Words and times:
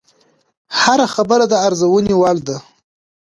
هره 0.79 1.07
خبره 1.15 1.45
د 1.49 1.53
ارزونې 1.67 2.13
وړ 2.17 2.37
ده 2.47 2.57